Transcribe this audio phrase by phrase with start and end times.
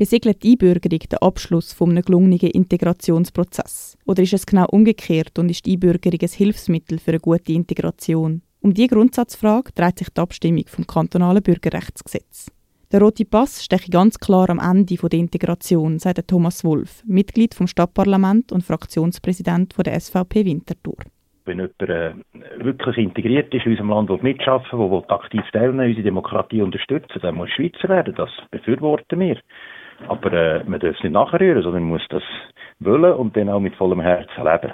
[0.00, 3.98] Besiegelt die Einbürgerung den Abschluss von einem gelungenen Integrationsprozess?
[4.06, 8.40] Oder ist es genau umgekehrt und ist die Einbürgerung ein Hilfsmittel für eine gute Integration?
[8.62, 12.50] Um diese Grundsatzfrage dreht sich die Abstimmung vom kantonalen Bürgerrechtsgesetz.
[12.90, 17.66] Der rote Pass steche ganz klar am Ende der Integration, sagt Thomas Wolf, Mitglied vom
[17.66, 20.96] Stadtparlament und Fraktionspräsident der SVP Winterthur.
[21.44, 22.14] Wenn jemand äh,
[22.64, 27.18] wirklich integriert ist in unserem Land, will mitschaffen will, will aktiv teilnehmen, unsere Demokratie unterstützen,
[27.20, 28.14] dann muss Schweizer werden.
[28.16, 29.36] Das befürworten wir.
[30.08, 32.22] Aber äh, man darf es nicht nachrühren, sondern man muss das
[32.80, 34.72] wollen und dann auch mit vollem Herzen leben.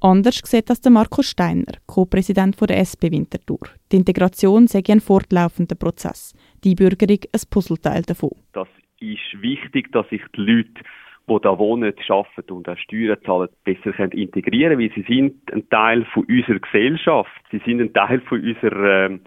[0.00, 3.60] Anders sieht das der Markus Steiner, Co-Präsident der SP Winterthur.
[3.90, 8.32] Die Integration sei ein fortlaufender Prozess, die Bürgerung ein Puzzleteil davon.
[8.52, 8.68] Das
[9.00, 10.82] ist wichtig, dass sich die Leute
[11.26, 15.68] die da wohnen, arbeiten und auch Steuern zahlen, besser können integrieren weil sie sind ein
[15.70, 17.30] Teil von unserer Gesellschaft.
[17.50, 19.18] Sie sind ein Teil von unserer,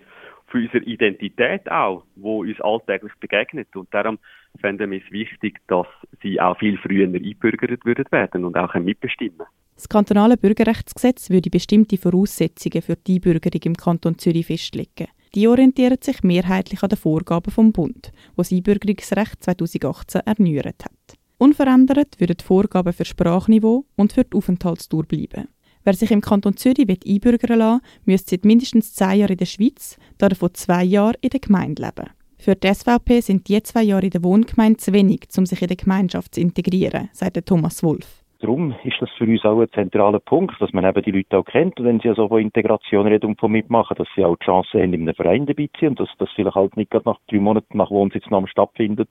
[0.48, 3.76] von unserer Identität auch, wo uns alltäglich begegnet.
[3.76, 4.18] Und darum
[4.60, 5.88] fänden wir es wichtig, dass
[6.22, 9.46] sie auch viel früher einbürgert würden werden und auch mitbestimmen
[9.76, 15.08] Das kantonale Bürgerrechtsgesetz würde bestimmte Voraussetzungen für die Einbürgerung im Kanton Zürich festlegen.
[15.36, 21.18] Die orientieren sich mehrheitlich an den Vorgaben vom Bund, wo das Einbürgerungsrecht 2018 erneuert hat.
[21.38, 25.50] Unverändert würden die Vorgaben für Sprachniveau und für die Aufenthaltsdauer bleiben.
[25.88, 29.98] Wer sich im Kanton Zürich einbürgern lassen müsste seit mindestens zehn Jahren in der Schweiz,
[30.18, 32.10] davon zwei Jahre in der Gemeinde leben.
[32.38, 35.70] Für die SVP sind die zwei Jahre in der Wohngemeinde zu wenig, um sich in
[35.70, 38.22] der Gemeinschaft zu integrieren, sagt Thomas Wolf.
[38.42, 41.46] Darum ist das für uns auch ein zentraler Punkt, dass man eben die Leute auch
[41.46, 44.44] kennt und wenn sie also von Integration reden und von mitmachen, dass sie auch die
[44.44, 47.08] Chance haben, in einem Verein dabei zu sein und dass das vielleicht halt nicht gerade
[47.08, 49.08] nach drei Monaten nach Wohnsitznahme stattfindet,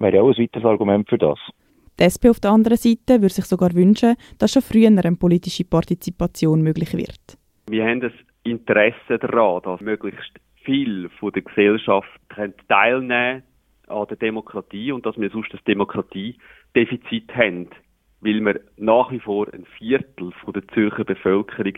[0.00, 1.38] wäre auch ein weiteres Argument für das.
[2.00, 5.64] Die SP auf der anderen Seite würde sich sogar wünschen, dass schon früher eine politische
[5.64, 7.38] Partizipation möglich wird.
[7.68, 8.12] Wir haben das
[8.42, 10.32] Interesse daran, dass möglichst
[10.64, 12.08] viel von der Gesellschaft
[12.68, 13.42] teilnehmen
[13.88, 17.68] an der Demokratie und dass wir sonst das Demokratiedefizit haben
[18.20, 21.74] weil wir nach wie vor ein Viertel von der Zürcher Bevölkerung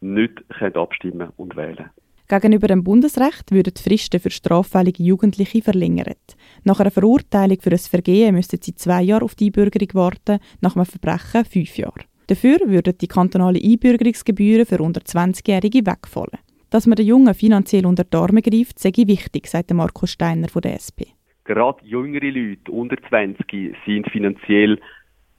[0.00, 0.44] nicht
[0.76, 1.90] abstimmen und wählen
[2.28, 6.36] Gegenüber dem Bundesrecht würden die Fristen für straffällige Jugendliche verlängert.
[6.64, 10.74] Nach einer Verurteilung für ein Vergehen müssten sie zwei Jahre auf die Einbürgerung warten, nach
[10.74, 12.00] einem Verbrechen fünf Jahre.
[12.26, 16.40] Dafür würden die kantonalen Einbürgerungsgebühren für unter 20-Jährige wegfallen.
[16.70, 20.62] Dass man den Jungen finanziell unter die Arme greift, sei wichtig, sagt Markus Steiner von
[20.62, 21.14] der SP.
[21.44, 24.80] Gerade jüngere Leute unter 20 sind finanziell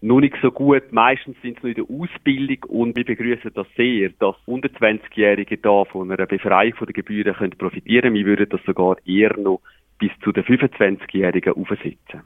[0.01, 0.91] noch nicht so gut.
[0.91, 5.57] Meistens sind sie noch in der Ausbildung und wir begrüßen das sehr, dass unter 20-Jährige
[5.57, 8.13] da von einer Befreiung von den Gebühren können profitieren.
[8.13, 9.61] Wir würden das sogar eher noch
[9.99, 12.21] bis zu den 25-Jährigen aufsetzen.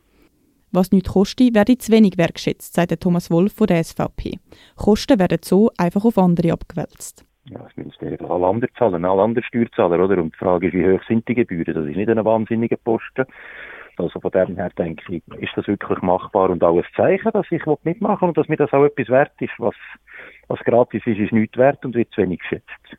[0.73, 4.39] Was nichts kostet, werde zu wenig wertschätzt, sagt Thomas Wolf von der SVP.
[4.77, 7.25] Kosten werden so einfach auf andere abgewälzt.
[7.45, 10.21] Ja, das müssen alle anderen zahlen, alle anderen Steuerzahler, oder?
[10.21, 11.73] Und die Frage ist, wie hoch sind die Gebühren?
[11.73, 13.25] Das ist nicht ein wahnsinniger Posten.
[13.97, 17.45] Also von dem her denke ich, ist das wirklich machbar und auch ein Zeichen, dass
[17.51, 19.53] ich mitmachen will und dass mir das auch etwas wert ist.
[19.57, 19.75] Was,
[20.47, 22.97] was gratis ist, ist nichts wert und wird zu wenig geschätzt.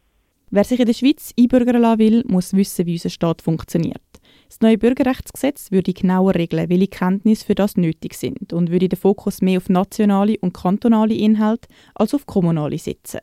[0.50, 4.02] Wer sich in der Schweiz einbürgern lassen will, muss wissen, wie unser Staat funktioniert.
[4.48, 8.98] Das neue Bürgerrechtsgesetz würde genauer regeln, welche Kenntnisse für das nötig sind und würde den
[8.98, 13.20] Fokus mehr auf nationale und kantonale Inhalte als auf kommunale setzen.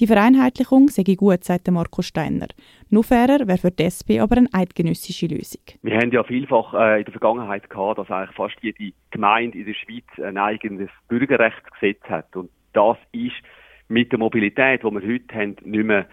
[0.00, 2.46] Die Vereinheitlichung sei gut, sagt Marco Steiner.
[2.88, 5.62] Nur fairer wäre für die SP aber eine eidgenössische Lösung.
[5.82, 9.66] Wir haben ja vielfach äh, in der Vergangenheit gehabt, dass eigentlich fast jede Gemeinde in
[9.66, 12.36] der Schweiz ein eigenes Bürgerrechtsgesetz hat.
[12.36, 13.34] Und das ist
[13.88, 16.06] mit der Mobilität, die wir heute haben, nicht mehr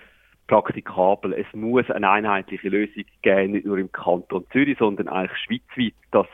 [0.48, 1.34] praktikabel.
[1.34, 6.28] Es muss eine einheitliche Lösung geben, nicht nur im Kanton Zürich, sondern eigentlich schweizweit, dass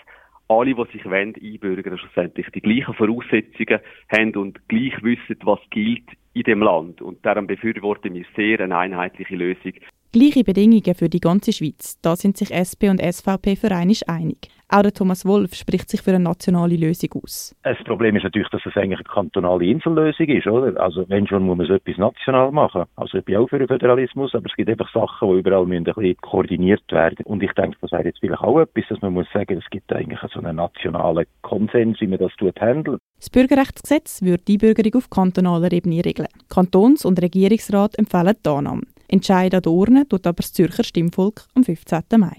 [0.52, 3.80] alle, die sich wollen, einbürgern, schlussendlich die gleichen Voraussetzungen
[4.10, 7.02] haben und gleich wissen, was gilt in dem Land.
[7.02, 9.74] Und darum befürworten wir sehr eine einheitliche Lösung.
[10.14, 11.98] Gleiche Bedingungen für die ganze Schweiz.
[12.02, 14.50] Da sind sich SP und SVP für einig einig.
[14.68, 17.56] Auch der Thomas Wolf spricht sich für eine nationale Lösung aus.
[17.64, 20.78] Das Problem ist natürlich, dass es eigentlich eine kantonale Insellösung ist, oder?
[20.82, 22.84] Also wenn schon, muss man so etwas national machen.
[22.98, 25.88] Also ich bin auch für den Föderalismus, aber es gibt einfach Sachen, die überall müssen
[25.88, 27.26] ein bisschen koordiniert werden.
[27.26, 29.94] Und ich denke, das wäre jetzt vielleicht auch etwas, dass man muss sagen, es gibt
[29.94, 33.00] eigentlich so einen nationalen Konsens, wie man das tut, handelt.
[33.18, 36.28] Das Bürgerrechtsgesetz würde die Bürgerung auf kantonaler Ebene regeln.
[36.50, 38.82] Kantons- und Regierungsrat empfehlen die Annahme.
[39.12, 42.04] Entscheiden an der Urne tut aber das Zürcher Stimmvolk am 15.
[42.18, 42.38] Mai.